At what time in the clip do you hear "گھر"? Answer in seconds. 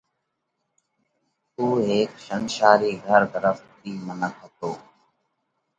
3.05-3.21